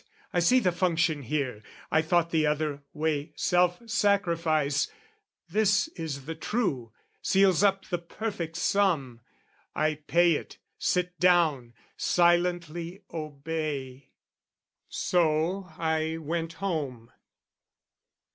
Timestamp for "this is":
5.47-6.25